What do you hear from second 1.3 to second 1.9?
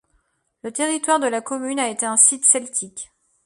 commune a